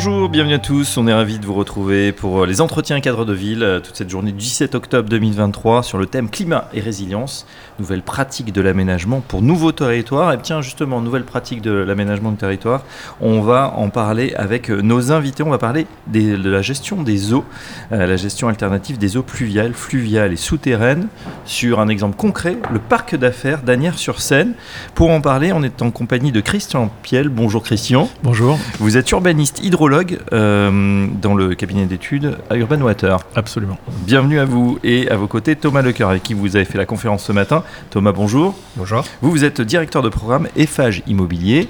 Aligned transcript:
Bonjour, 0.00 0.28
bienvenue 0.28 0.54
à 0.54 0.58
tous. 0.60 0.96
On 0.96 1.08
est 1.08 1.12
ravis 1.12 1.40
de 1.40 1.44
vous 1.44 1.54
retrouver 1.54 2.12
pour 2.12 2.44
euh, 2.44 2.46
les 2.46 2.60
entretiens 2.60 3.00
cadres 3.00 3.24
de 3.24 3.32
ville, 3.32 3.64
euh, 3.64 3.80
toute 3.80 3.96
cette 3.96 4.08
journée 4.08 4.30
du 4.30 4.38
17 4.38 4.76
octobre 4.76 5.08
2023 5.08 5.82
sur 5.82 5.98
le 5.98 6.06
thème 6.06 6.30
climat 6.30 6.68
et 6.72 6.78
résilience, 6.78 7.48
nouvelles 7.80 8.02
pratiques 8.02 8.52
de 8.52 8.60
l'aménagement 8.60 9.20
pour 9.26 9.42
nouveaux 9.42 9.72
territoires. 9.72 10.32
Et 10.32 10.36
bien 10.36 10.60
justement, 10.60 11.00
nouvelles 11.00 11.24
pratiques 11.24 11.62
de 11.62 11.72
l'aménagement 11.72 12.30
du 12.30 12.36
territoire, 12.36 12.84
on 13.20 13.40
va 13.40 13.74
en 13.76 13.90
parler 13.90 14.34
avec 14.36 14.70
euh, 14.70 14.82
nos 14.82 15.10
invités. 15.10 15.42
On 15.42 15.50
va 15.50 15.58
parler 15.58 15.88
de 16.06 16.48
la 16.48 16.62
gestion 16.62 17.02
des 17.02 17.32
eaux, 17.32 17.44
la 17.90 18.16
gestion 18.16 18.46
alternative 18.46 18.98
des 18.98 19.16
eaux 19.16 19.24
pluviales, 19.24 19.74
fluviales 19.74 20.32
et 20.32 20.36
souterraines 20.36 21.08
sur 21.44 21.80
un 21.80 21.88
exemple 21.88 22.16
concret, 22.16 22.56
le 22.72 22.78
parc 22.78 23.16
d'affaires 23.16 23.62
d'Anières-sur-Seine. 23.62 24.54
Pour 24.94 25.10
en 25.10 25.20
parler, 25.20 25.52
on 25.52 25.64
est 25.64 25.82
en 25.82 25.90
compagnie 25.90 26.30
de 26.30 26.40
Christian 26.40 26.88
Piel. 27.02 27.30
Bonjour 27.30 27.64
Christian. 27.64 28.08
Bonjour. 28.22 28.56
Vous 28.78 28.96
êtes 28.96 29.10
urbaniste 29.10 29.60
euh, 29.90 31.06
dans 31.20 31.34
le 31.34 31.54
cabinet 31.54 31.86
d'études 31.86 32.36
à 32.50 32.56
Urban 32.56 32.80
Water. 32.80 33.18
Absolument. 33.34 33.78
Bienvenue 34.06 34.38
à 34.38 34.44
vous 34.44 34.78
et 34.84 35.08
à 35.10 35.16
vos 35.16 35.26
côtés 35.26 35.56
Thomas 35.56 35.80
Lecoeur 35.80 36.10
avec 36.10 36.22
qui 36.22 36.34
vous 36.34 36.56
avez 36.56 36.66
fait 36.66 36.76
la 36.76 36.84
conférence 36.84 37.24
ce 37.24 37.32
matin. 37.32 37.62
Thomas, 37.90 38.12
bonjour. 38.12 38.54
Bonjour. 38.76 39.02
Vous, 39.22 39.30
vous 39.30 39.44
êtes 39.44 39.60
directeur 39.60 40.02
de 40.02 40.10
programme 40.10 40.48
EFAGE 40.56 41.02
Immobilier 41.06 41.68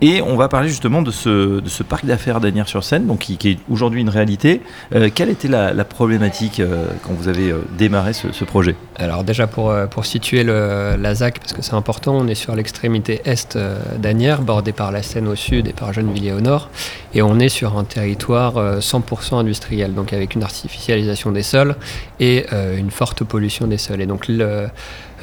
et 0.00 0.22
on 0.22 0.36
va 0.36 0.48
parler 0.48 0.68
justement 0.68 1.02
de 1.02 1.10
ce, 1.10 1.60
de 1.60 1.68
ce 1.68 1.82
parc 1.82 2.06
d'affaires 2.06 2.40
d'Anières-sur-Seine, 2.40 3.06
donc 3.06 3.18
qui, 3.18 3.48
est 3.48 3.58
aujourd'hui 3.70 4.00
une 4.00 4.08
réalité. 4.08 4.62
Euh, 4.94 5.10
quelle 5.14 5.28
était 5.28 5.48
la, 5.48 5.84
problématique 5.84 6.60
euh, 6.60 6.86
quand 7.02 7.12
vous 7.12 7.28
avez 7.28 7.54
démarré 7.76 8.12
ce, 8.12 8.44
projet? 8.44 8.76
Alors 8.96 9.24
déjà 9.24 9.46
pour, 9.46 9.74
pour 9.90 10.06
situer 10.06 10.42
le, 10.42 10.96
la 10.98 11.14
ZAC, 11.14 11.40
parce 11.40 11.52
que 11.52 11.62
c'est 11.62 11.74
important, 11.74 12.16
on 12.16 12.28
est 12.28 12.34
sur 12.34 12.54
l'extrémité 12.54 13.20
est 13.24 13.58
d'Anières, 13.98 14.40
bordée 14.40 14.72
par 14.72 14.90
la 14.90 15.02
Seine 15.02 15.28
au 15.28 15.34
sud 15.34 15.68
et 15.68 15.72
par 15.72 15.92
Gennevilliers 15.92 16.32
au 16.32 16.40
nord. 16.40 16.70
Et 17.14 17.22
on 17.22 17.38
est 17.38 17.48
sur 17.48 17.57
un 17.66 17.84
territoire 17.84 18.54
100% 18.80 19.34
euh, 19.34 19.36
industriel, 19.38 19.94
donc 19.94 20.12
avec 20.12 20.34
une 20.34 20.42
artificialisation 20.42 21.32
des 21.32 21.42
sols 21.42 21.76
et 22.20 22.46
euh, 22.52 22.76
une 22.76 22.90
forte 22.90 23.24
pollution 23.24 23.66
des 23.66 23.78
sols. 23.78 24.00
Et 24.00 24.06
donc 24.06 24.28
le, 24.28 24.68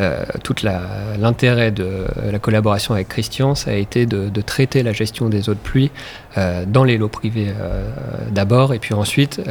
euh, 0.01 0.23
tout 0.43 0.55
l'intérêt 1.19 1.71
de 1.71 2.05
la 2.31 2.39
collaboration 2.39 2.93
avec 2.93 3.07
Christian, 3.07 3.55
ça 3.55 3.71
a 3.71 3.75
été 3.75 4.05
de, 4.05 4.41
traiter 4.41 4.83
la 4.83 4.91
gestion 4.91 5.29
des 5.29 5.49
eaux 5.49 5.53
de 5.53 5.59
pluie 5.59 5.91
dans 6.67 6.83
les 6.83 6.97
lots 6.97 7.07
privés 7.07 7.47
d'abord, 8.29 8.73
et 8.73 8.79
puis 8.79 8.93
ensuite 8.93 9.41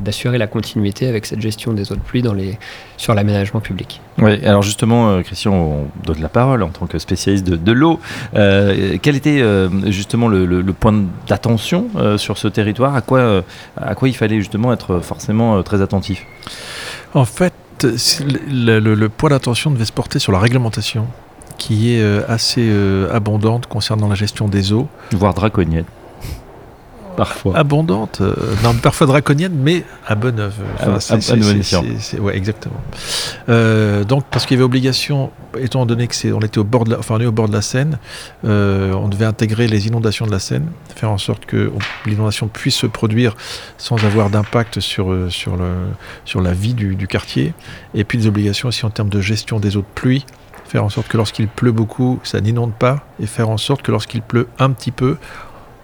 d'assurer 0.00 0.38
la 0.38 0.46
continuité 0.46 1.08
avec 1.08 1.26
cette 1.26 1.40
gestion 1.40 1.72
des 1.72 1.90
eaux 1.90 1.96
de 1.96 2.00
pluie 2.00 2.22
dans 2.22 2.32
les, 2.32 2.56
sur 2.96 3.12
l'aménagement 3.14 3.60
public. 3.60 4.00
Oui, 4.18 4.44
alors 4.44 4.62
justement, 4.62 5.20
Christian, 5.22 5.52
on 5.52 5.86
donne 6.06 6.22
la 6.22 6.28
parole 6.28 6.62
en 6.62 6.68
tant 6.68 6.86
que 6.86 6.98
spécialiste 6.98 7.44
de, 7.44 7.72
l'eau. 7.72 7.98
quel 8.32 9.16
était 9.16 9.42
justement 9.86 10.28
le, 10.28 10.62
point 10.72 10.94
d'attention 11.26 11.88
sur 12.16 12.27
ce 12.36 12.48
territoire 12.48 12.94
à 12.94 13.00
quoi, 13.00 13.42
à 13.80 13.94
quoi 13.94 14.08
il 14.08 14.14
fallait 14.14 14.38
justement 14.38 14.72
être 14.72 15.00
forcément 15.00 15.62
très 15.62 15.80
attentif? 15.80 16.26
En 17.14 17.24
fait, 17.24 17.54
le, 17.82 19.06
point 19.08 19.30
d'attention 19.30 19.70
devait 19.70 19.84
se 19.84 19.92
porter 19.92 20.18
sur 20.18 20.32
la 20.32 20.38
réglementation, 20.38 21.06
qui 21.56 21.94
est 21.94 22.02
euh, 22.02 22.22
assez 22.28 22.68
euh, 22.68 23.14
abondante 23.14 23.66
concernant 23.66 24.08
la 24.08 24.14
gestion 24.14 24.48
des 24.48 24.72
eaux. 24.72 24.88
Voire 25.12 25.34
draconienne 25.34 25.84
parfois. 27.18 27.56
Abondante, 27.56 28.20
euh, 28.20 28.32
non, 28.62 28.74
parfois 28.74 29.08
draconienne, 29.08 29.52
mais 29.52 29.82
à 30.06 30.14
bonne 30.14 30.38
œuvre. 30.38 30.54
Enfin, 30.76 31.16
à, 31.16 32.20
ouais, 32.20 32.36
exactement. 32.36 32.80
Euh, 33.48 34.04
donc, 34.04 34.24
parce 34.30 34.46
qu'il 34.46 34.54
y 34.54 34.58
avait 34.58 34.64
obligation, 34.64 35.32
étant 35.58 35.84
donné 35.84 36.06
que 36.06 36.14
c'est, 36.14 36.30
on 36.30 36.38
était 36.38 36.58
au 36.58 36.64
bord 36.64 36.84
de 36.84 36.92
la, 36.92 37.00
enfin, 37.00 37.16
on 37.16 37.20
est 37.20 37.26
au 37.26 37.32
bord 37.32 37.48
de 37.48 37.52
la 37.52 37.60
Seine, 37.60 37.98
euh, 38.44 38.92
on 38.92 39.08
devait 39.08 39.24
intégrer 39.24 39.66
les 39.66 39.88
inondations 39.88 40.26
de 40.26 40.30
la 40.30 40.38
Seine, 40.38 40.66
faire 40.94 41.10
en 41.10 41.18
sorte 41.18 41.44
que 41.44 41.72
l'inondation 42.06 42.46
puisse 42.46 42.76
se 42.76 42.86
produire 42.86 43.34
sans 43.78 43.96
avoir 44.04 44.30
d'impact 44.30 44.78
sur, 44.78 45.12
sur, 45.28 45.56
le, 45.56 45.72
sur 46.24 46.40
la 46.40 46.52
vie 46.52 46.74
du, 46.74 46.94
du 46.94 47.08
quartier. 47.08 47.52
Et 47.94 48.04
puis 48.04 48.16
des 48.16 48.28
obligations 48.28 48.68
aussi 48.68 48.86
en 48.86 48.90
termes 48.90 49.10
de 49.10 49.20
gestion 49.20 49.58
des 49.58 49.76
eaux 49.76 49.80
de 49.80 49.94
pluie 49.96 50.24
faire 50.68 50.84
en 50.84 50.88
sorte 50.88 51.08
que 51.08 51.16
lorsqu'il 51.16 51.48
pleut 51.48 51.72
beaucoup, 51.72 52.20
ça 52.22 52.40
n'inonde 52.40 52.74
pas, 52.74 53.06
et 53.20 53.26
faire 53.26 53.48
en 53.48 53.56
sorte 53.56 53.82
que 53.82 53.90
lorsqu'il 53.90 54.22
pleut 54.22 54.48
un 54.58 54.70
petit 54.70 54.90
peu, 54.90 55.16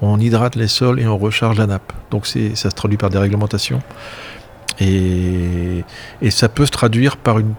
on 0.06 0.18
hydrate 0.18 0.56
les 0.56 0.68
sols 0.68 1.00
et 1.00 1.06
on 1.06 1.18
recharge 1.18 1.58
la 1.58 1.66
nappe. 1.66 1.92
Donc 2.10 2.26
ça 2.26 2.54
se 2.54 2.68
traduit 2.68 2.98
par 2.98 3.10
des 3.10 3.18
réglementations. 3.18 3.82
Et, 4.80 5.84
et 6.20 6.30
ça 6.30 6.48
peut 6.48 6.66
se 6.66 6.72
traduire 6.72 7.16
par 7.16 7.38
une 7.38 7.54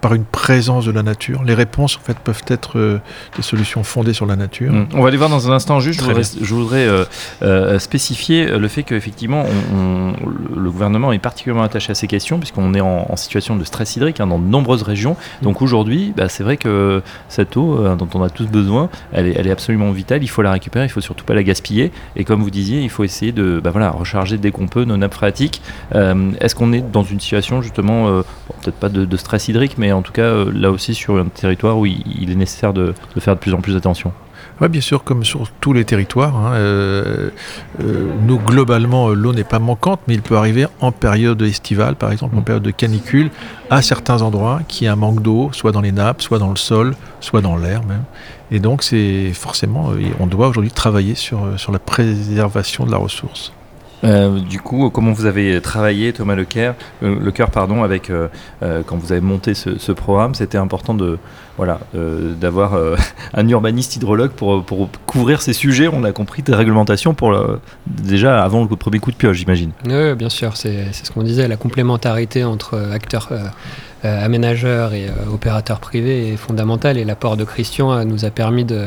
par 0.00 0.14
une 0.14 0.24
présence 0.24 0.86
de 0.86 0.90
la 0.90 1.02
nature. 1.02 1.42
Les 1.44 1.54
réponses, 1.54 1.96
en 1.96 2.00
fait, 2.00 2.18
peuvent 2.18 2.42
être 2.46 2.78
euh, 2.78 3.00
des 3.36 3.42
solutions 3.42 3.84
fondées 3.84 4.14
sur 4.14 4.26
la 4.26 4.36
nature. 4.36 4.72
Mm. 4.72 4.88
On 4.94 5.02
va 5.02 5.08
aller 5.08 5.16
voir 5.16 5.28
dans 5.28 5.50
un 5.50 5.54
instant. 5.54 5.80
Juste, 5.80 6.00
je 6.00 6.54
voudrais, 6.54 6.86
euh, 6.86 7.04
euh, 7.42 7.78
spécifier 7.78 8.46
le 8.46 8.68
fait 8.68 8.82
qu'effectivement, 8.82 9.44
le 10.56 10.70
gouvernement 10.70 11.12
est 11.12 11.18
particulièrement 11.18 11.64
attaché 11.64 11.92
à 11.92 11.94
ces 11.94 12.06
questions, 12.06 12.38
puisqu'on 12.38 12.74
est 12.74 12.80
en, 12.80 13.16
situation 13.16 13.56
de 13.56 13.64
stress 13.64 13.96
hydrique 13.96 14.20
hein, 14.20 14.26
dans 14.26 14.38
de 14.38 14.46
nombreuses 14.46 14.82
régions. 14.82 15.12
Mm. 15.12 15.44
Donc 15.44 15.62
aujourd'hui, 15.62 16.12
bah, 16.16 16.28
c'est 16.28 16.42
vrai 16.42 16.56
que 16.56 17.02
cette 17.28 17.56
eau 17.56 17.78
dont 17.96 18.08
on 18.14 18.22
a 18.22 18.30
tous 18.30 18.46
besoin, 18.46 18.88
elle 19.12 19.26
est, 19.26 19.34
elle 19.36 19.46
est, 19.46 19.50
absolument 19.50 19.90
vitale. 19.90 20.22
Il 20.22 20.28
faut 20.28 20.42
la 20.42 20.52
récupérer, 20.52 20.86
il 20.86 20.90
faut 20.90 21.00
surtout 21.00 21.24
pas 21.24 21.34
la 21.34 21.42
gaspiller. 21.42 21.92
Et 22.16 22.24
comme 22.24 22.42
vous 22.42 22.50
disiez, 22.50 22.80
il 22.80 22.88
faut 22.88 23.04
essayer 23.04 23.32
de 23.32 23.60
bah, 23.62 23.70
voilà, 23.70 23.90
recharger 23.90 24.38
dès 24.38 24.50
qu'on 24.50 24.68
peut 24.68 24.84
nos 24.84 24.96
nappes 24.96 25.14
phréatiques. 25.14 25.60
Est-ce 25.92 26.54
qu'on 26.54 26.72
est 26.72 26.80
dans 26.80 27.02
une 27.02 27.20
situation 27.20 27.60
justement, 27.60 28.22
peut-être 28.62 28.76
pas 28.76 28.88
de, 28.88 29.04
de 29.04 29.16
stress 29.16 29.48
hydrique, 29.48 29.76
mais 29.76 29.89
en 29.92 30.02
tout 30.02 30.12
cas 30.12 30.22
euh, 30.22 30.50
là 30.54 30.70
aussi 30.70 30.94
sur 30.94 31.16
un 31.16 31.26
territoire 31.26 31.78
où 31.78 31.86
il, 31.86 32.30
est 32.30 32.34
nécessaire 32.34 32.72
de, 32.72 32.94
faire 33.18 33.34
de 33.34 33.40
plus 33.40 33.54
en 33.54 33.60
plus 33.60 33.76
attention. 33.76 34.12
Oui, 34.60 34.68
bien 34.68 34.82
sûr, 34.82 35.04
comme 35.04 35.24
sur 35.24 35.50
tous 35.60 35.72
les 35.72 35.86
territoires. 35.86 36.36
Hein, 36.36 36.52
euh, 36.52 37.30
euh, 37.82 38.10
nous, 38.26 38.38
globalement, 38.38 39.08
l'eau 39.08 39.32
n'est 39.32 39.44
pas 39.44 39.58
manquante, 39.58 40.00
mais 40.06 40.14
il 40.14 40.20
peut 40.20 40.36
arriver 40.36 40.66
en 40.80 40.92
période 40.92 41.40
estivale, 41.40 41.94
par 41.94 42.12
exemple, 42.12 42.36
en 42.36 42.40
mm. 42.40 42.44
période 42.44 42.62
de 42.62 42.70
canicule, 42.70 43.30
à 43.70 43.80
certains 43.80 44.20
endroits, 44.20 44.60
qu'il 44.68 44.84
y 44.84 44.88
a 44.88 44.92
un 44.92 44.96
manque 44.96 45.22
d'eau, 45.22 45.48
soit 45.52 45.72
dans 45.72 45.80
les 45.80 45.92
nappes, 45.92 46.20
soit 46.20 46.38
dans 46.38 46.50
le 46.50 46.56
sol, 46.56 46.94
soit 47.20 47.40
dans 47.40 47.56
l'air 47.56 47.82
même. 47.84 48.04
Et 48.50 48.60
donc, 48.60 48.82
c'est 48.82 49.32
forcément, 49.32 49.92
on 50.18 50.26
doit 50.26 50.48
aujourd'hui 50.48 50.72
travailler 50.72 51.14
sur, 51.14 51.40
sur 51.56 51.72
la 51.72 51.78
préservation 51.78 52.84
de 52.84 52.90
la 52.90 52.98
ressource. 52.98 53.52
Euh, 54.04 54.40
du 54.40 54.60
coup, 54.60 54.90
comment 54.90 55.12
vous 55.12 55.26
avez 55.26 55.60
travaillé, 55.60 56.12
Thomas 56.12 56.34
Lecoeur, 56.34 56.74
euh, 57.02 57.46
pardon, 57.52 57.82
avec 57.82 58.10
euh, 58.10 58.28
quand 58.86 58.96
vous 58.96 59.12
avez 59.12 59.20
monté 59.20 59.54
ce, 59.54 59.92
programme, 59.92 60.34
c'était 60.34 60.58
important 60.58 60.94
de 60.94 61.18
voilà 61.56 61.80
d'avoir 61.92 62.78
un 63.34 63.48
urbaniste 63.48 63.96
hydrologue 63.96 64.30
pour, 64.30 64.64
pour 64.64 64.88
couvrir 65.06 65.42
ces 65.42 65.52
sujets. 65.52 65.88
On 65.88 66.04
a 66.04 66.12
compris 66.12 66.42
des 66.42 66.54
réglementations 66.54 67.12
pour 67.12 67.36
déjà 67.86 68.42
avant 68.42 68.64
le 68.64 68.76
premier 68.76 68.98
coup 68.98 69.10
de 69.10 69.16
pioche, 69.16 69.36
j'imagine. 69.36 69.72
Oui, 69.84 70.14
bien 70.14 70.30
sûr, 70.30 70.56
c'est 70.56 70.92
ce 70.92 71.10
qu'on 71.10 71.22
disait, 71.22 71.48
la 71.48 71.56
complémentarité 71.56 72.44
entre 72.44 72.78
acteurs. 72.92 73.28
aménageurs 74.02 74.94
et 74.94 75.08
opérateurs 75.30 75.80
privés 75.80 76.32
est 76.32 76.36
fondamentale 76.36 76.96
et 76.96 77.04
l'apport 77.04 77.36
de 77.36 77.44
Christian 77.44 78.04
nous 78.06 78.24
a 78.24 78.30
permis 78.30 78.64
de, 78.64 78.86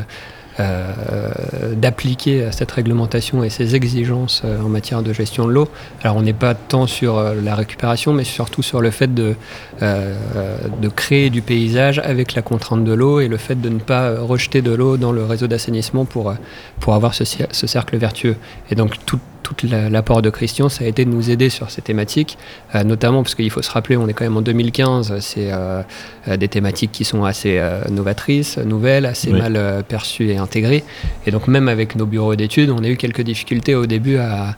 d'appliquer 0.58 2.50
cette 2.52 2.70
réglementation 2.70 3.42
et 3.42 3.50
ces 3.50 3.74
exigences 3.74 4.42
euh, 4.44 4.60
en 4.60 4.68
matière 4.68 5.02
de 5.02 5.12
gestion 5.12 5.46
de 5.46 5.52
l'eau. 5.52 5.68
Alors 6.02 6.16
on 6.16 6.22
n'est 6.22 6.32
pas 6.32 6.54
tant 6.54 6.86
sur 6.86 7.18
euh, 7.18 7.34
la 7.42 7.54
récupération, 7.54 8.12
mais 8.12 8.24
surtout 8.24 8.62
sur 8.62 8.80
le 8.80 8.90
fait 8.90 9.12
de, 9.12 9.34
de 9.80 10.88
créer 10.88 11.30
du 11.30 11.42
paysage 11.42 11.98
avec 11.98 12.34
la 12.34 12.42
contrainte 12.42 12.84
de 12.84 12.92
l'eau 12.92 13.20
et 13.20 13.28
le 13.28 13.36
fait 13.36 13.60
de 13.60 13.68
ne 13.68 13.80
pas 13.80 14.20
rejeter 14.20 14.62
de 14.62 14.72
l'eau 14.72 14.96
dans 14.96 15.12
le 15.12 15.24
réseau 15.24 15.46
d'assainissement 15.46 16.04
pour, 16.04 16.34
pour 16.80 16.94
avoir 16.94 17.14
ce, 17.14 17.24
ce 17.24 17.66
cercle 17.66 17.96
vertueux. 17.96 18.36
Et 18.70 18.74
donc 18.74 19.04
tout, 19.04 19.18
tout 19.44 19.54
l'apport 19.90 20.22
de 20.22 20.30
Christian, 20.30 20.68
ça 20.68 20.84
a 20.84 20.86
été 20.88 21.04
de 21.04 21.10
nous 21.10 21.30
aider 21.30 21.50
sur 21.50 21.70
ces 21.70 21.82
thématiques, 21.82 22.38
euh, 22.74 22.82
notamment 22.82 23.22
parce 23.22 23.34
qu'il 23.34 23.50
faut 23.50 23.62
se 23.62 23.70
rappeler, 23.70 23.96
on 23.96 24.08
est 24.08 24.14
quand 24.14 24.24
même 24.24 24.36
en 24.36 24.42
2015, 24.42 25.18
c'est 25.20 25.52
euh, 25.52 25.82
euh, 26.28 26.36
des 26.36 26.48
thématiques 26.48 26.90
qui 26.92 27.04
sont 27.04 27.24
assez 27.24 27.60
novatrices, 27.90 28.58
nouvelles, 28.58 29.06
assez 29.06 29.30
mal 29.30 29.84
perçues 29.86 30.30
et 30.30 30.38
intégrées. 30.38 30.82
Et 31.26 31.30
donc 31.30 31.46
même 31.46 31.68
avec 31.68 31.94
nos 31.96 32.06
bureaux 32.06 32.34
d'études, 32.34 32.70
on 32.70 32.82
a 32.82 32.88
eu 32.88 32.96
quelques 32.96 33.20
difficultés 33.20 33.74
au 33.74 33.86
début 33.86 34.16
à, 34.16 34.56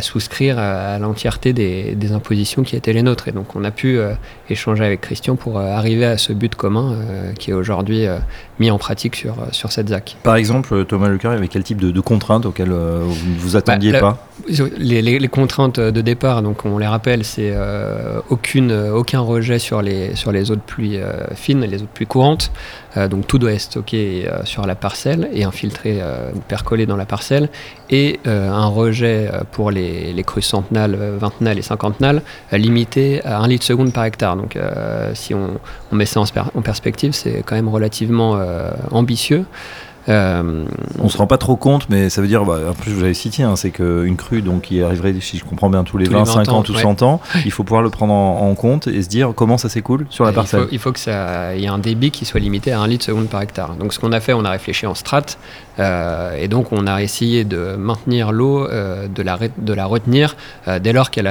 souscrire 0.00 0.58
à, 0.58 0.98
l'entièreté 0.98 1.52
des, 1.52 2.12
impositions 2.12 2.62
qui 2.62 2.74
étaient 2.74 2.94
les 2.94 3.02
nôtres. 3.02 3.28
Et 3.28 3.32
donc 3.32 3.54
on 3.54 3.64
a 3.64 3.70
pu 3.70 3.98
échanger 4.48 4.84
avec 4.84 5.02
Christian 5.02 5.36
pour 5.36 5.60
arriver 5.60 6.06
à 6.06 6.16
ce 6.16 6.32
but 6.32 6.54
commun 6.54 6.96
qui 7.38 7.50
est 7.50 7.54
aujourd'hui 7.54 8.06
mis 8.58 8.70
en 8.70 8.78
pratique 8.78 9.14
sur, 9.14 9.36
sur 9.52 9.70
cette 9.72 9.90
ZAC. 9.90 10.16
Par 10.22 10.36
exemple, 10.36 10.86
Thomas 10.86 11.08
Lecoeur, 11.08 11.32
il 11.32 11.36
y 11.36 11.38
avait 11.38 11.48
quel 11.48 11.64
type 11.64 11.78
de, 11.78 12.00
contraintes 12.00 12.46
auxquelles 12.46 12.72
vous 12.72 13.34
vous 13.38 13.56
attendiez 13.56 13.92
pas 14.00 14.18
les, 14.48 15.28
contraintes 15.28 15.80
de 15.80 16.00
départ, 16.00 16.42
donc 16.42 16.64
on 16.64 16.78
les 16.78 16.86
rappelle, 16.86 17.24
c'est 17.24 17.52
euh, 17.52 18.20
aucune, 18.30 18.72
aucun 18.72 19.20
rejet 19.20 19.58
sur 19.58 19.82
les, 19.82 20.14
sur 20.14 20.32
les 20.32 20.50
eaux 20.50 20.56
de 20.56 20.60
pluie 20.60 20.96
euh, 20.96 21.34
fines, 21.34 21.60
les 21.60 21.78
eaux 21.78 21.86
de 21.86 21.92
pluie 21.92 22.06
courantes. 22.06 22.50
Euh, 22.96 23.08
donc 23.08 23.26
tout 23.26 23.38
doit 23.38 23.52
être 23.52 23.60
stocké 23.60 24.28
sur 24.44 24.66
la 24.66 24.74
parcelle 24.74 25.28
et 25.32 25.44
infiltré 25.44 26.00
ou 26.34 26.40
percolé 26.40 26.86
dans 26.86 26.96
la 26.96 27.06
parcelle. 27.06 27.48
Et 27.90 28.20
un 28.24 28.66
rejet 28.66 29.30
pour 29.52 29.70
les, 29.70 30.12
les 30.12 30.24
crues 30.24 30.42
centenales, 30.42 30.96
vingtenales 31.18 31.58
et 31.58 31.62
cinquantenales 31.62 32.22
limité 32.52 33.24
à 33.24 33.40
1 33.40 33.48
litre 33.48 33.64
seconde 33.64 33.92
par 33.92 34.04
hectare. 34.04 34.36
Donc 34.36 34.58
si 35.14 35.34
on, 35.34 35.58
on, 35.92 35.96
met 35.96 36.06
ça 36.06 36.20
en, 36.20 36.24
en 36.54 36.62
perspective, 36.62 37.12
c'est 37.12 37.42
quand 37.44 37.54
même 37.54 37.68
relativement 37.68 38.40
ambitieux. 38.90 39.44
Euh, 40.08 40.64
on 40.98 41.08
se 41.08 41.18
rend 41.18 41.26
pas 41.26 41.38
trop 41.38 41.56
compte, 41.56 41.88
mais 41.90 42.08
ça 42.08 42.20
veut 42.20 42.28
dire, 42.28 42.44
bah, 42.44 42.58
en 42.70 42.74
plus 42.74 42.92
vous 42.92 43.00
l'avez 43.00 43.14
cité, 43.14 43.42
hein, 43.42 43.56
c'est 43.56 43.70
qu'une 43.70 44.16
crue 44.16 44.42
donc, 44.42 44.62
qui 44.62 44.82
arriverait, 44.82 45.14
si 45.20 45.38
je 45.38 45.44
comprends 45.44 45.70
bien, 45.70 45.84
tous 45.84 45.98
les 45.98 46.08
20, 46.08 46.24
50 46.24 46.68
ou 46.68 46.74
100 46.74 47.02
ans, 47.02 47.20
il 47.44 47.50
faut 47.50 47.64
pouvoir 47.64 47.82
le 47.82 47.90
prendre 47.90 48.14
en, 48.14 48.54
compte 48.54 48.88
et 48.88 49.02
se 49.02 49.08
dire 49.08 49.32
comment 49.36 49.58
ça 49.58 49.68
s'écoule 49.68 50.06
sur 50.10 50.24
la 50.24 50.32
parcelle. 50.32 50.66
Il 50.72 50.78
faut, 50.78 50.90
que 50.90 50.98
ça, 50.98 51.54
y 51.54 51.64
ait 51.64 51.68
un 51.68 51.78
débit 51.78 52.10
qui 52.10 52.24
soit 52.24 52.40
limité 52.40 52.72
à 52.72 52.80
1 52.80 52.88
litre 52.88 53.04
seconde 53.04 53.28
par 53.28 53.42
hectare. 53.42 53.76
Donc 53.76 53.92
ce 53.92 54.00
qu'on 54.00 54.12
a 54.12 54.20
fait, 54.20 54.32
on 54.32 54.44
a 54.44 54.50
réfléchi 54.50 54.86
en 54.86 54.94
strat, 54.94 55.22
euh, 55.78 56.34
et 56.36 56.48
donc 56.48 56.72
on 56.72 56.86
a 56.86 57.02
essayé 57.02 57.44
de 57.44 57.76
maintenir 57.76 58.32
l'eau, 58.32 58.66
euh, 58.66 59.06
de, 59.06 59.22
la, 59.22 59.38
de 59.58 59.72
la 59.72 59.86
retenir 59.86 60.36
dès 60.80 60.92
lors 60.92 61.10
qu'elle 61.10 61.26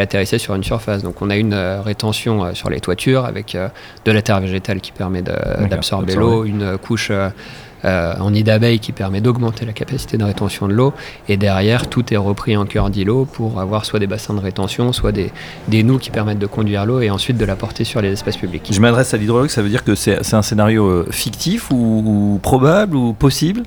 atterrissait 0.00 0.38
sur 0.38 0.54
une 0.54 0.64
surface. 0.64 1.02
Donc 1.02 1.20
on 1.22 1.30
a 1.30 1.36
une 1.36 1.54
rétention 1.54 2.54
sur 2.54 2.70
les 2.70 2.80
toitures 2.80 3.24
avec 3.24 3.56
de 4.04 4.12
la 4.12 4.22
terre 4.22 4.40
végétale 4.40 4.80
qui 4.80 4.92
permet 4.92 5.22
d'absorber 5.22 6.14
l'eau, 6.14 6.44
une 6.44 6.78
couche 6.78 7.10
euh, 7.10 7.30
en 7.84 8.30
nid 8.30 8.44
d'abeille 8.44 8.78
qui 8.78 8.92
permet 8.92 9.20
d'augmenter 9.20 9.64
la 9.64 9.72
capacité 9.72 10.16
de 10.16 10.24
rétention 10.24 10.68
de 10.68 10.72
l'eau. 10.72 10.92
Et 11.28 11.36
derrière, 11.36 11.88
tout 11.88 12.12
est 12.12 12.16
repris 12.16 12.56
en 12.56 12.66
cœur 12.66 12.90
d'îlot 12.90 13.24
pour 13.24 13.60
avoir 13.60 13.84
soit 13.84 13.98
des 13.98 14.06
bassins 14.06 14.34
de 14.34 14.40
rétention, 14.40 14.92
soit 14.92 15.12
des, 15.12 15.32
des 15.68 15.82
nœuds 15.82 15.98
qui 15.98 16.10
permettent 16.10 16.38
de 16.38 16.46
conduire 16.46 16.86
l'eau 16.86 17.00
et 17.00 17.10
ensuite 17.10 17.36
de 17.36 17.44
la 17.44 17.56
porter 17.56 17.84
sur 17.84 18.00
les 18.00 18.12
espaces 18.12 18.36
publics. 18.36 18.68
Je 18.70 18.80
m'adresse 18.80 19.14
à 19.14 19.16
l'hydrologue, 19.16 19.50
ça 19.50 19.62
veut 19.62 19.68
dire 19.68 19.84
que 19.84 19.94
c'est 19.94 20.34
un 20.34 20.42
scénario 20.42 20.86
euh, 20.86 21.06
fictif 21.10 21.70
ou 21.70 22.38
probable 22.42 22.96
ou 22.96 23.12
possible? 23.12 23.62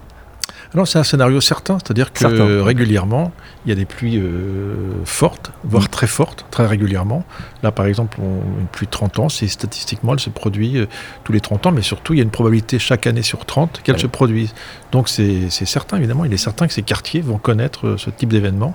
Non, 0.74 0.86
c'est 0.86 1.00
un 1.00 1.04
scénario 1.04 1.42
certain, 1.42 1.78
c'est-à-dire 1.80 2.14
que 2.14 2.62
régulièrement, 2.62 3.34
il 3.66 3.70
y 3.70 3.72
a 3.74 3.76
des 3.76 3.86
pluies 3.86 4.18
euh, 4.18 5.04
fortes, 5.04 5.52
voire 5.66 5.84
mm. 5.84 5.90
très 5.90 6.08
fortes, 6.08 6.46
très 6.50 6.66
régulièrement. 6.66 7.26
Là, 7.62 7.72
par 7.72 7.86
exemple, 7.86 8.20
une 8.22 8.68
pluie 8.68 8.88
de 8.88 8.92
30 8.92 9.20
ans, 9.20 9.30
c'est 9.30 9.48
statistiquement, 9.48 10.14
elle 10.14 10.20
se 10.22 10.30
produit 10.30 10.78
euh, 10.78 10.86
tous 11.26 11.34
les 11.34 11.42
30 11.42 11.68
ans, 11.68 11.72
mais 11.72 11.82
surtout, 11.82 12.14
il 12.14 12.18
y 12.18 12.20
a 12.22 12.24
une 12.24 12.32
probabilité 12.32 12.80
chaque 12.80 13.06
année 13.06 13.22
sur 13.22 13.46
30 13.46 13.82
qu'elle 13.84 14.00
se 14.00 14.08
produise. 14.08 14.54
Donc, 14.94 15.10
c'est 15.10 15.50
certain, 15.50 15.98
évidemment, 15.98 16.24
il 16.24 16.34
est 16.34 16.38
certain 16.38 16.68
que 16.68 16.74
ces 16.74 16.84
quartiers 16.84 17.22
vont 17.22 17.38
connaître 17.38 17.88
euh, 17.88 17.98
ce 17.98 18.10
type 18.10 18.30
d'événement. 18.30 18.74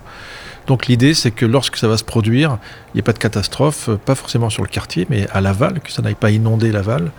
Donc 0.67 0.89
l'idée, 0.89 1.15
c'est 1.15 1.31
que 1.31 1.47
lorsque 1.47 1.77
ça 1.77 1.87
va 1.87 1.97
se 1.97 2.03
produire, 2.03 2.59
il 2.89 2.97
n'y 2.97 2.99
ait 2.99 3.03
pas 3.03 3.13
de 3.13 3.19
catastrophe, 3.19 3.89
pas 4.05 4.17
forcément 4.17 4.51
sur 4.51 4.65
le 4.65 4.69
quartier, 4.69 5.07
mais 5.09 5.29
à 5.31 5.41
l'aval, 5.41 5.79
que 5.79 5.93
ça 5.93 6.03
n'aille 6.03 6.17
pas 6.17 6.33
inonder 6.33 6.73
l'aval, 6.73 7.13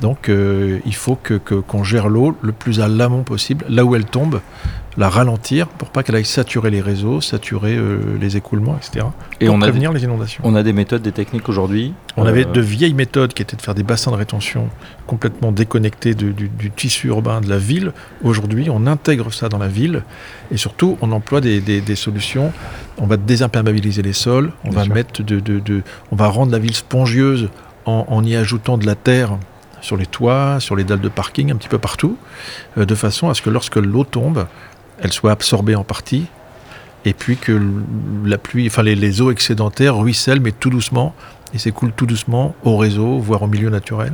donc 0.00 0.28
euh, 0.28 0.80
il 0.86 0.94
faut 0.94 1.16
que, 1.16 1.34
qu'on 1.34 1.84
gère 1.84 2.08
l'eau 2.08 2.36
le 2.42 2.52
plus 2.52 2.80
à 2.80 2.88
l'amont 2.88 3.22
possible, 3.22 3.64
là 3.68 3.84
où 3.84 3.94
elle 3.94 4.04
tombe, 4.04 4.40
la 4.96 5.08
ralentir 5.08 5.68
pour 5.68 5.90
pas 5.90 6.02
qu'elle 6.02 6.16
aille 6.16 6.24
saturer 6.24 6.70
les 6.70 6.80
réseaux, 6.80 7.20
saturer 7.20 7.76
euh, 7.76 8.18
les 8.20 8.36
écoulements, 8.36 8.76
etc. 8.76 9.06
Et 9.40 9.46
pour 9.46 9.54
on 9.54 9.58
prévenir 9.60 9.92
les 9.92 10.02
inondations. 10.02 10.42
On 10.44 10.56
a 10.56 10.62
des 10.62 10.72
méthodes, 10.72 11.02
des 11.02 11.12
techniques 11.12 11.48
aujourd'hui 11.48 11.94
On 12.16 12.26
avait 12.26 12.46
euh, 12.46 12.52
de 12.52 12.60
vieilles 12.60 12.94
méthodes 12.94 13.32
qui 13.32 13.42
étaient 13.42 13.56
de 13.56 13.62
faire 13.62 13.76
des 13.76 13.84
bassins 13.84 14.10
de 14.10 14.16
rétention 14.16 14.68
complètement 15.06 15.52
déconnectés 15.52 16.14
du, 16.14 16.70
tissu 16.74 17.08
urbain 17.08 17.40
de 17.40 17.48
la 17.48 17.58
ville. 17.58 17.92
Aujourd'hui, 18.22 18.68
on 18.70 18.86
intègre 18.86 19.32
ça 19.32 19.48
dans 19.48 19.58
la 19.58 19.68
ville 19.68 20.02
et 20.50 20.56
surtout, 20.56 20.98
on 21.00 21.12
emploie 21.12 21.40
des, 21.40 21.96
solutions. 21.96 22.52
On 22.98 23.06
va 23.06 23.16
désimperméabiliser 23.16 24.02
les 24.02 24.12
sols, 24.12 24.52
on 24.64 24.70
va 24.70 24.84
mettre 24.84 25.22
de, 25.22 25.82
on 26.10 26.16
va 26.16 26.26
rendre 26.26 26.52
la 26.52 26.58
ville 26.58 26.74
spongieuse 26.74 27.48
en 27.86 28.22
y 28.22 28.36
ajoutant 28.36 28.76
de 28.76 28.84
la 28.84 28.94
terre 28.96 29.38
sur 29.80 29.96
les 29.96 30.06
toits, 30.06 30.60
sur 30.60 30.76
les 30.76 30.84
dalles 30.84 31.00
de 31.00 31.08
parking, 31.08 31.52
un 31.52 31.56
petit 31.56 31.68
peu 31.68 31.78
partout, 31.78 32.16
euh, 32.76 32.84
de 32.84 32.94
façon 32.94 33.28
à 33.28 33.34
ce 33.34 33.42
que 33.42 33.50
lorsque 33.50 33.76
l'eau 33.76 34.04
tombe, 34.04 34.46
elle 35.00 35.12
soit 35.12 35.32
absorbée 35.32 35.74
en 35.74 35.84
partie, 35.84 36.26
et 37.04 37.14
puis 37.14 37.36
que 37.36 37.60
la 38.24 38.38
pluie, 38.38 38.66
enfin 38.66 38.82
les, 38.82 39.22
eaux 39.22 39.30
excédentaires 39.30 39.96
ruissellent, 39.96 40.40
mais 40.40 40.52
tout 40.52 40.70
doucement, 40.70 41.14
et 41.54 41.58
s'écoulent 41.58 41.92
tout 41.92 42.06
doucement 42.06 42.54
au 42.64 42.76
réseau, 42.76 43.18
voire 43.18 43.42
au 43.42 43.46
milieu 43.46 43.70
naturel. 43.70 44.12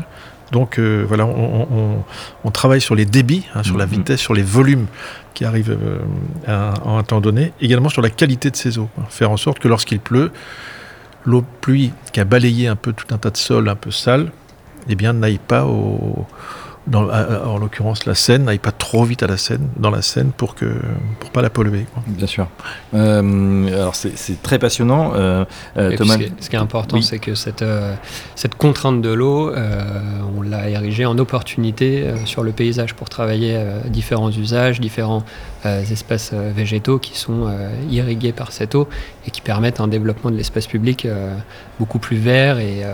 Donc 0.53 0.79
euh, 0.79 1.05
voilà, 1.09 1.27
on, 1.27 2.51
travaille 2.51 2.81
sur 2.81 2.95
les 2.95 3.07
débits, 3.07 3.47
hein, 3.55 3.63
sur 3.63 3.77
la 3.77 3.87
mm-hmm. 3.87 3.91
vitesse, 3.91 4.21
sur 4.21 4.35
les 4.35 4.43
volumes 4.43 4.87
qui 5.33 5.45
arrivent 5.45 5.77
euh, 5.81 5.99
à, 6.47 6.75
un 6.89 7.03
temps 7.03 7.21
donné, 7.21 7.53
également 7.61 7.89
sur 7.89 8.03
la 8.03 8.11
qualité 8.11 8.51
de 8.51 8.57
ces 8.57 8.79
eaux. 8.79 8.89
Faire 9.09 9.31
en 9.31 9.37
sorte 9.37 9.59
que 9.59 9.67
lorsqu'il 9.67 9.99
pleut, 9.99 10.31
l'eau 11.25 11.41
de 11.41 11.47
pluie 11.61 11.93
qui 12.13 12.21
a 12.21 12.25
balayé 12.25 12.69
un 12.69 12.77
peu 12.77 12.93
tout 12.93 13.13
un 13.13 13.19
tas 13.19 13.31
de 13.31 13.37
sols 13.37 13.69
un 13.69 13.75
peu 13.75 13.91
sales, 13.91 14.31
eh 14.89 14.95
bien, 14.95 15.13
n'aille 15.13 15.39
pas 15.39 15.65
au, 15.65 16.27
en 16.93 17.59
l'occurrence 17.59 18.05
la 18.05 18.15
Seine, 18.15 18.45
n'aille 18.45 18.59
pas 18.59 18.73
trop 18.73 19.05
vite 19.05 19.23
à 19.23 19.27
la 19.27 19.37
Seine, 19.37 19.69
dans 19.77 19.91
la 19.91 20.03
Seine 20.03 20.33
pour 20.37 20.55
que 20.55 20.67
pour 21.21 21.31
pas 21.31 21.43
la 21.43 21.51
polluer. 21.51 21.87
Bien 22.07 22.27
sûr. 22.27 22.49
Euh, 22.95 23.67
alors 23.69 23.95
c'est 23.95 24.43
très 24.43 24.59
passionnant. 24.59 25.13
Euh, 25.15 25.45
euh, 25.77 25.97
Thomas... 25.97 26.17
Ce, 26.41 26.51
qui 26.51 26.57
est 26.57 26.59
important, 26.59 27.01
c'est 27.01 27.19
que 27.19 27.35
cette, 27.35 27.65
cette 28.35 28.55
contrainte 28.57 29.01
de 29.01 29.13
l'eau, 29.13 29.53
on 30.37 30.43
l'a 30.43 30.69
érigée 30.69 31.07
en 31.07 31.19
opportunité 31.19 32.07
sur 32.25 32.43
le 32.43 32.53
paysage 32.53 32.95
pour 32.95 33.09
travailler 33.09 33.59
différents 33.89 34.31
usages, 34.31 34.81
différents 34.81 35.25
espaces 35.65 36.33
végétaux 36.35 36.99
qui 36.99 37.17
sont 37.17 37.49
irrigués 37.91 38.33
par 38.33 38.53
cette 38.53 38.75
eau 38.75 38.89
et 39.27 39.31
qui 39.31 39.41
permettent 39.41 39.81
un 39.81 39.89
développement 39.89 40.31
de 40.31 40.37
l'espace 40.37 40.67
public 40.67 41.09
beaucoup 41.79 41.99
plus 41.99 42.17
vert 42.17 42.59
et, 42.59 42.85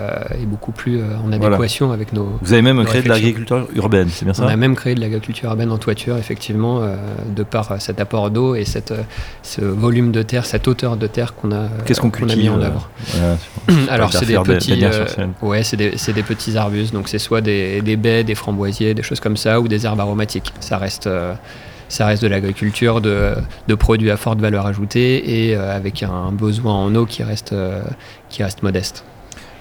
beaucoup 0.47 0.73
plus 0.73 1.01
en 1.25 1.33
adéquation 1.33 1.93
avec 1.93 2.13
nos. 2.13 2.39
Vous 2.41 2.53
avez 2.53 2.63
même 2.63 2.85
créé 2.85 3.03
de 3.03 3.09
l'agriculture 3.09 3.67
urbaine, 3.81 4.09
c'est 4.09 4.25
bien 4.25 4.35
ça 4.35 4.45
On 4.45 4.49
a 4.49 4.57
même 4.57 4.75
créé 4.75 4.95
de 4.95 5.01
l'agriculture 5.01 5.51
urbaine 5.51 5.71
en 5.71 5.79
toiture, 5.79 6.17
effectivement, 6.17 6.81
euh, 6.83 6.97
de 7.35 7.43
par 7.43 7.73
euh, 7.73 7.77
cet 7.79 8.01
apport 8.01 8.31
d'eau 8.31 8.55
et 8.55 8.65
cette, 8.65 8.93
euh, 8.93 9.03
ce 9.43 9.61
volume 9.61 10.13
de 10.13 10.23
terre, 10.23 10.47
cette 10.47 10.69
hauteur 10.69 10.97
de 10.97 11.07
terre 11.07 11.35
qu'on 11.35 11.53
a, 11.53 11.69
Qu'est-ce 11.85 12.01
qu'on 12.01 12.11
a 12.11 12.37
mis 12.37 12.49
en 12.49 12.61
œuvre. 12.61 12.91
Alors, 13.91 14.13
c'est 14.13 14.27
des, 14.27 14.39
petits, 14.39 14.85
ouais, 15.43 15.63
c'est 15.63 15.77
des, 15.77 15.91
des, 15.91 16.23
petits 16.23 16.57
arbustes, 16.57 16.93
donc 16.93 17.09
c'est 17.09 17.19
soit 17.19 17.41
des, 17.41 17.83
des, 17.83 17.97
baies, 17.97 18.25
des 18.25 18.35
framboisiers, 18.35 18.95
des 18.95 19.03
choses 19.03 19.21
comme 19.21 19.37
ça, 19.37 19.61
ou 19.61 19.69
des 19.69 19.87
herbes 19.87 20.01
aromatiques. 20.01 20.53
Ça 20.61 20.79
reste 20.79 21.09
ça 21.89 22.07
reste 22.07 22.23
de 22.23 22.29
l'agriculture 22.29 23.01
de, 23.01 23.35
de, 23.67 23.75
produits 23.75 24.13
à 24.13 24.17
forte 24.17 24.39
valeur 24.39 24.65
ajoutée 24.65 25.49
et 25.49 25.57
avec 25.57 26.05
un 26.05 26.31
besoin 26.31 26.75
en 26.75 26.95
eau 26.95 27.05
qui 27.05 27.25
reste, 27.25 27.53
qui 28.29 28.45
reste 28.45 28.63
modeste. 28.63 29.05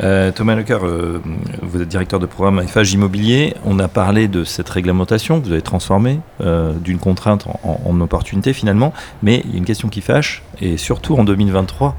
Euh, 0.02 0.32
Thomas 0.32 0.56
Lecoeur, 0.56 0.86
euh, 0.86 1.22
vous 1.62 1.82
êtes 1.82 1.88
directeur 1.88 2.20
de 2.20 2.26
programme 2.26 2.66
FH 2.66 2.94
Immobilier. 2.94 3.56
On 3.66 3.80
a 3.80 3.88
parlé 3.88 4.28
de 4.28 4.44
cette 4.44 4.70
réglementation 4.70 5.40
que 5.40 5.46
vous 5.46 5.52
avez 5.52 5.62
transformée 5.62 6.20
euh, 6.42 6.74
d'une 6.74 7.00
contrainte 7.00 7.48
en, 7.64 8.00
opportunité 8.00 8.54
finalement, 8.54 8.94
mais 9.24 9.42
il 9.46 9.52
y 9.52 9.54
a 9.56 9.58
une 9.58 9.66
question 9.66 9.90
qui 9.90 10.00
fâche, 10.00 10.42
et 10.62 10.78
surtout 10.78 11.16
en 11.16 11.26
2023, 11.26 11.96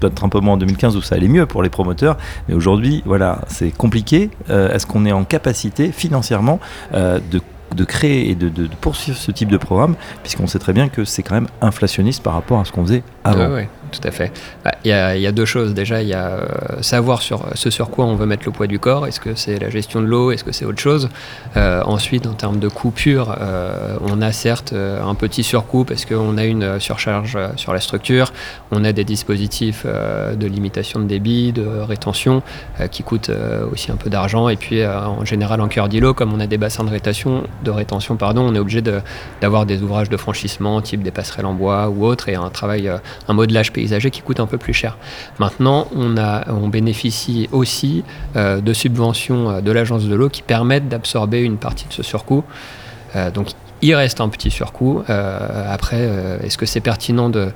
peut-être 0.00 0.24
un 0.24 0.30
peu 0.30 0.40
moins 0.40 0.54
en 0.54 0.56
2015 0.56 0.96
où 0.96 1.02
ça 1.02 1.16
allait 1.16 1.28
mieux 1.28 1.44
pour 1.44 1.62
les 1.62 1.68
promoteurs, 1.68 2.16
mais 2.48 2.54
aujourd'hui, 2.54 3.02
voilà, 3.04 3.42
c'est 3.48 3.70
compliqué. 3.70 4.30
Est-ce 4.48 4.86
qu'on 4.86 5.04
est 5.04 5.12
en 5.12 5.24
capacité 5.24 5.92
financièrement 5.92 6.58
de 6.92 7.84
créer 7.84 8.30
et 8.30 8.34
de, 8.34 8.68
poursuivre 8.80 9.18
ce 9.18 9.30
type 9.30 9.50
de 9.50 9.58
programme, 9.58 9.94
puisqu'on 10.22 10.46
sait 10.46 10.58
très 10.58 10.72
bien 10.72 10.88
que 10.88 11.04
c'est 11.04 11.22
quand 11.22 11.34
même 11.34 11.48
inflationniste 11.60 12.22
par 12.22 12.32
rapport 12.32 12.60
à 12.60 12.64
ce 12.64 12.72
qu'on 12.72 12.84
faisait 12.84 13.02
avant 13.24 13.58
tout 13.92 14.00
à 14.08 14.10
fait. 14.10 14.32
Bah, 14.64 14.72
il 14.84 14.88
y, 14.88 15.26
a, 15.26 15.32
deux 15.32 15.44
choses. 15.44 15.74
Déjà, 15.74 16.02
il 16.02 16.08
y 16.08 16.14
a 16.14 16.26
euh, 16.26 16.46
savoir 16.80 17.22
sur 17.22 17.46
ce 17.54 17.70
sur 17.70 17.90
quoi 17.90 18.04
on 18.04 18.16
veut 18.16 18.26
mettre 18.26 18.44
le 18.46 18.52
poids 18.52 18.66
du 18.66 18.78
corps. 18.78 19.06
Est-ce 19.06 19.20
que 19.20 19.34
c'est 19.36 19.58
la 19.58 19.70
gestion 19.70 20.00
de 20.00 20.06
l'eau? 20.06 20.32
Est-ce 20.32 20.42
que 20.42 20.50
c'est 20.50 20.64
autre 20.64 20.80
chose? 20.80 21.08
Euh, 21.56 21.82
Ensuite, 21.84 22.26
en 22.26 22.32
termes 22.32 22.58
de 22.58 22.68
coupure, 22.68 23.36
euh, 23.40 23.96
on 24.00 24.22
a 24.22 24.32
certes 24.32 24.72
un 24.72 25.14
petit 25.14 25.42
surcoût 25.42 25.84
parce 25.84 26.04
qu'on 26.04 26.38
a 26.38 26.44
une 26.44 26.80
surcharge 26.80 27.38
sur 27.56 27.72
la 27.72 27.80
structure. 27.80 28.32
On 28.70 28.84
a 28.84 28.92
des 28.92 29.04
dispositifs 29.04 29.84
de 29.84 30.46
limitation 30.46 31.00
de 31.00 31.04
débit, 31.04 31.52
de 31.52 31.66
rétention 31.66 32.42
qui 32.90 33.02
coûtent 33.02 33.30
aussi 33.70 33.92
un 33.92 33.96
peu 33.96 34.08
d'argent. 34.08 34.48
Et 34.48 34.56
puis, 34.56 34.84
en 34.86 35.24
général, 35.24 35.60
en 35.60 35.68
cœur 35.68 35.88
d'îlot, 35.88 36.14
comme 36.14 36.32
on 36.32 36.40
a 36.40 36.46
des 36.46 36.56
bassins 36.56 36.84
de 36.84 36.90
rétention, 36.90 37.44
de 37.62 37.70
rétention 37.70 38.16
pardon, 38.16 38.42
on 38.42 38.54
est 38.54 38.58
obligé 38.58 38.82
d'avoir 39.40 39.66
des 39.66 39.82
ouvrages 39.82 40.08
de 40.08 40.16
franchissement, 40.16 40.80
type 40.80 41.02
des 41.02 41.10
passerelles 41.10 41.46
en 41.46 41.54
bois 41.54 41.88
ou 41.88 42.06
autre, 42.06 42.28
et 42.28 42.34
un 42.34 42.48
travail, 42.48 42.90
un 43.28 43.32
modelage 43.34 43.72
qui 44.10 44.22
coûte 44.22 44.40
un 44.40 44.46
peu 44.46 44.58
plus 44.58 44.74
cher. 44.74 44.96
Maintenant, 45.38 45.88
on, 45.94 46.16
a, 46.16 46.50
on 46.50 46.68
bénéficie 46.68 47.48
aussi 47.52 48.04
euh, 48.36 48.60
de 48.60 48.72
subventions 48.72 49.50
euh, 49.50 49.60
de 49.60 49.70
l'agence 49.72 50.04
de 50.04 50.14
l'eau 50.14 50.28
qui 50.28 50.42
permettent 50.42 50.88
d'absorber 50.88 51.40
une 51.40 51.56
partie 51.56 51.86
de 51.88 51.92
ce 51.92 52.02
surcoût. 52.02 52.44
Euh, 53.14 53.30
donc 53.30 53.48
il 53.82 53.94
reste 53.94 54.20
un 54.20 54.28
petit 54.28 54.50
surcoût. 54.50 55.02
après, 55.08 56.08
est-ce 56.42 56.56
que 56.56 56.66
c'est 56.66 56.80
pertinent 56.80 57.28
de, 57.28 57.48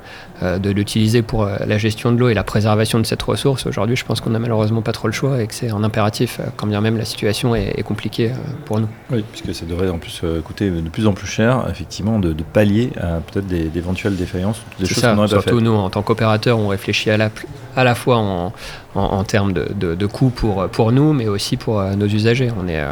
de 0.42 0.70
l'utiliser 0.70 1.22
pour 1.22 1.46
la 1.46 1.78
gestion 1.78 2.12
de 2.12 2.18
l'eau 2.18 2.28
et 2.28 2.34
la 2.34 2.44
préservation 2.44 2.98
de 2.98 3.06
cette 3.06 3.22
ressource? 3.22 3.66
Aujourd'hui, 3.66 3.96
je 3.96 4.04
pense 4.04 4.20
qu'on 4.20 4.30
n'a 4.30 4.38
malheureusement 4.38 4.82
pas 4.82 4.92
trop 4.92 5.08
le 5.08 5.12
choix 5.12 5.40
et 5.40 5.46
que 5.46 5.54
c'est 5.54 5.70
un 5.70 5.84
impératif, 5.84 6.40
quand 6.56 6.66
bien 6.66 6.80
même 6.80 6.98
la 6.98 7.04
situation 7.04 7.54
est, 7.54 7.82
compliquée 7.82 8.32
pour 8.64 8.80
nous. 8.80 8.88
Oui, 9.10 9.24
puisque 9.30 9.54
ça 9.54 9.64
devrait 9.66 9.88
en 9.88 9.98
plus 9.98 10.22
coûter 10.44 10.70
de 10.70 10.88
plus 10.88 11.06
en 11.06 11.12
plus 11.12 11.28
cher, 11.28 11.64
effectivement, 11.70 12.18
de, 12.18 12.34
pallier 12.52 12.90
à 13.00 13.20
peut-être 13.20 13.46
d'éventuelles 13.46 14.16
défaillances, 14.16 14.62
des 14.78 14.86
choses 14.86 15.02
qu'on 15.02 15.26
Surtout 15.26 15.60
nous, 15.60 15.74
en 15.74 15.90
tant 15.90 16.02
qu'opérateur, 16.02 16.58
on 16.58 16.68
réfléchit 16.68 17.10
à 17.10 17.16
la, 17.16 17.30
à 17.76 17.84
la 17.84 17.94
fois 17.94 18.16
en, 18.16 18.52
en, 18.94 19.24
termes 19.24 19.52
de, 19.52 19.94
de, 19.94 20.06
coûts 20.06 20.30
pour, 20.30 20.68
pour 20.68 20.92
nous, 20.92 21.12
mais 21.12 21.28
aussi 21.28 21.56
pour 21.56 21.80
nos 21.82 22.06
usagers. 22.06 22.50
On 22.60 22.68
est 22.68 22.82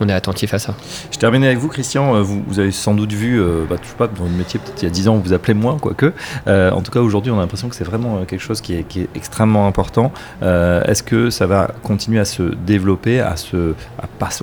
on 0.00 0.08
est 0.08 0.12
attentif 0.12 0.54
à 0.54 0.58
ça. 0.58 0.74
Je 1.10 1.18
termine 1.18 1.44
avec 1.44 1.58
vous, 1.58 1.68
Christian. 1.68 2.16
Euh, 2.16 2.22
vous, 2.22 2.58
avez 2.58 2.70
sans 2.70 2.94
doute 2.94 3.12
vu, 3.12 3.40
euh, 3.40 3.64
bah, 3.68 3.76
sais 3.82 3.94
pas, 3.96 4.06
dans 4.06 4.24
le 4.24 4.30
métier, 4.30 4.60
peut-être 4.60 4.82
il 4.82 4.84
y 4.84 4.88
a 4.88 4.90
10 4.90 5.08
ans, 5.08 5.16
vous 5.16 5.32
appelez 5.32 5.54
moins, 5.54 5.78
quoique. 5.78 6.12
Euh, 6.46 6.70
en 6.70 6.82
tout 6.82 6.90
cas, 6.90 7.00
aujourd'hui, 7.00 7.32
on 7.32 7.38
a 7.38 7.40
l'impression 7.40 7.68
que 7.68 7.74
c'est 7.74 7.84
vraiment 7.84 8.24
quelque 8.24 8.40
chose 8.40 8.60
qui 8.60 8.74
est, 8.74 8.86
extrêmement 9.14 9.66
important. 9.66 10.12
Est-ce 10.42 11.02
que 11.02 11.30
ça 11.30 11.46
va 11.46 11.70
continuer 11.82 12.18
à 12.20 12.24
se 12.24 12.42
développer, 12.42 13.20
à 13.20 13.36
se, 13.36 13.74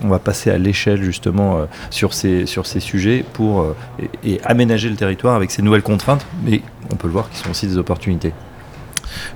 on 0.04 0.08
va 0.08 0.20
passer 0.20 0.52
à 0.52 0.58
l'échelle 0.58 1.02
justement 1.02 1.68
sur, 1.90 2.14
ces, 2.14 2.46
sur 2.46 2.66
ces 2.66 2.80
sujets 2.80 3.24
pour 3.34 3.74
et, 4.00 4.10
et 4.24 4.42
aménager 4.44 4.90
le 4.90 4.96
territoire 4.96 5.36
avec 5.36 5.50
ces 5.52 5.62
nouvelles 5.62 5.82
contraintes, 5.82 6.26
mais 6.44 6.62
on 6.92 6.96
peut 6.96 7.08
le 7.08 7.14
voir 7.14 7.30
qui 7.30 7.38
sont 7.38 7.50
aussi 7.50 7.68
des 7.68 7.78
opportunités 7.78 8.34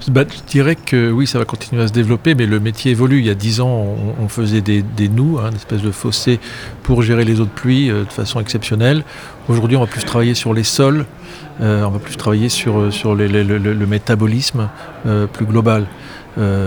je 0.02 0.12
dirais 0.48 0.76
que 0.76 1.12
oui, 1.12 1.28
ça 1.28 1.40
va 1.40 1.46
continuer 1.46 1.84
à 1.84 1.88
se 1.88 1.94
développer, 1.94 2.36
mais 2.36 2.46
le 2.46 2.60
métier 2.60 2.92
évolue. 2.92 3.20
Il 3.20 3.26
y 3.26 3.30
a 3.30 3.36
dix 3.36 3.62
ans, 3.62 3.86
on, 4.20 4.28
faisait 4.28 4.62
des, 4.62 4.84
nous, 5.10 5.40
hein, 5.40 5.50
une 5.50 5.56
espèce 5.56 5.82
de 5.82 5.92
fossé 5.92 6.40
pour 6.84 7.02
gérer 7.02 7.26
les 7.26 7.40
eaux 7.42 7.46
de 7.46 7.50
pluie 7.50 7.90
euh, 7.90 8.04
de 8.04 8.12
façon 8.12 8.40
exceptionnelle. 8.40 9.04
Aujourd'hui, 9.50 9.78
on 9.78 9.82
va 9.82 9.88
plus 9.88 10.04
travailler 10.04 10.34
sur 10.34 10.54
les 10.54 10.64
sols, 10.64 11.06
euh, 11.62 11.84
on 11.86 11.92
va 11.92 12.00
plus 12.00 12.18
travailler 12.18 12.50
sur, 12.50 12.78
euh, 12.78 12.92
sur 12.92 13.16
le, 13.16 13.86
métabolisme 13.86 14.70
plus 15.34 15.46
global. 15.46 15.88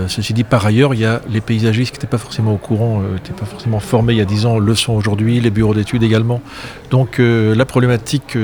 ceci 0.07 0.33
dit, 0.33 0.43
par 0.43 0.65
ailleurs, 0.65 0.93
il 0.93 0.99
y 0.99 1.05
a 1.05 1.21
les 1.29 1.41
paysagistes 1.41 1.91
qui 1.91 1.97
n'étaient 1.97 2.07
pas 2.07 2.17
forcément 2.17 2.53
au 2.53 2.57
courant, 2.57 3.01
n'étaient 3.01 3.33
pas 3.33 3.45
forcément 3.45 3.79
formés 3.79 4.13
il 4.13 4.19
y 4.19 4.21
a 4.21 4.25
dix 4.25 4.45
ans, 4.45 4.57
le 4.57 4.75
sont 4.75 4.93
aujourd'hui, 4.93 5.39
les 5.39 5.51
bureaux 5.51 5.73
d'études 5.73 6.03
également. 6.03 6.41
Donc 6.89 7.19
la 7.19 7.65
problématique 7.65 8.37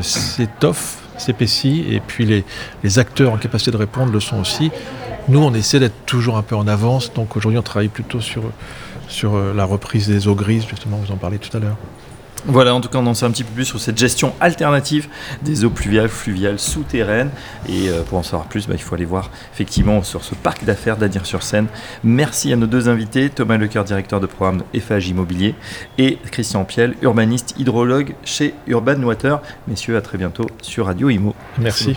s'étoffe 0.00 1.03
s'épaissit 1.18 1.84
et 1.90 2.00
puis 2.00 2.24
les, 2.24 2.44
les, 2.82 2.98
acteurs 2.98 3.32
en 3.32 3.36
capacité 3.36 3.70
de 3.70 3.76
répondre 3.76 4.12
le 4.12 4.20
sont 4.20 4.40
aussi. 4.40 4.70
Nous, 5.28 5.42
on 5.42 5.54
essaie 5.54 5.80
d'être 5.80 6.04
toujours 6.06 6.36
un 6.36 6.42
peu 6.42 6.56
en 6.56 6.66
avance, 6.66 7.12
donc 7.12 7.36
aujourd'hui 7.36 7.58
on 7.58 7.62
travaille 7.62 7.88
plutôt 7.88 8.20
sur, 8.20 8.42
sur 9.08 9.34
euh, 9.34 9.54
la 9.54 9.64
reprise 9.64 10.08
des 10.08 10.28
eaux 10.28 10.34
grises, 10.34 10.66
justement, 10.68 10.98
vous 10.98 11.12
en 11.12 11.16
parlez 11.16 11.38
tout 11.38 11.54
à 11.56 11.60
l'heure. 11.60 11.76
Voilà, 12.46 12.74
en 12.74 12.80
tout 12.80 12.88
cas, 12.88 12.98
on 12.98 13.06
en 13.06 13.14
sait 13.14 13.24
un 13.24 13.30
petit 13.30 13.44
peu 13.44 13.54
plus 13.54 13.64
sur 13.64 13.80
cette 13.80 13.96
gestion 13.96 14.34
alternative 14.40 15.08
des 15.42 15.64
eaux 15.64 15.70
pluviales, 15.70 16.08
fluviales, 16.08 16.58
souterraines. 16.58 17.30
Et 17.68 17.88
euh, 17.88 18.02
pour 18.02 18.18
en 18.18 18.22
savoir 18.22 18.46
plus, 18.46 18.66
bah, 18.66 18.74
il 18.76 18.82
faut 18.82 18.94
aller 18.94 19.04
voir 19.04 19.30
effectivement 19.52 20.02
sur 20.02 20.22
ce 20.24 20.34
parc 20.34 20.64
d'affaires 20.64 20.96
d'Adir-sur-Seine. 20.96 21.66
Merci 22.02 22.52
à 22.52 22.56
nos 22.56 22.66
deux 22.66 22.88
invités, 22.88 23.30
Thomas 23.30 23.56
Lecoeur, 23.56 23.84
directeur 23.84 24.20
de 24.20 24.26
programme 24.26 24.62
FH 24.74 25.08
Immobilier, 25.08 25.54
et 25.98 26.18
Christian 26.30 26.64
Piel, 26.64 26.94
urbaniste 27.02 27.54
hydrologue 27.58 28.14
chez 28.24 28.54
Urban 28.66 29.02
Water. 29.02 29.40
Messieurs, 29.66 29.96
à 29.96 30.02
très 30.02 30.18
bientôt 30.18 30.46
sur 30.60 30.86
Radio 30.86 31.08
Imo. 31.08 31.34
Merci. 31.58 31.96